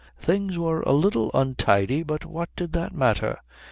Things 0.17 0.57
were 0.57 0.81
a 0.81 0.93
little 0.93 1.29
untidy, 1.35 2.01
but 2.01 2.25
what 2.25 2.49
did 2.55 2.73
that 2.73 2.91
matter? 2.91 3.37